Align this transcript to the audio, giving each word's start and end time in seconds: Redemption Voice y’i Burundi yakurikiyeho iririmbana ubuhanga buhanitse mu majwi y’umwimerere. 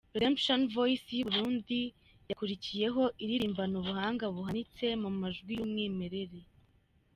Redemption 0.15 0.61
Voice 0.75 1.05
y’i 1.15 1.23
Burundi 1.27 1.79
yakurikiyeho 2.29 3.03
iririmbana 3.23 3.75
ubuhanga 3.81 4.25
buhanitse 4.35 4.85
mu 5.01 5.09
majwi 5.21 5.51
y’umwimerere. 5.59 6.39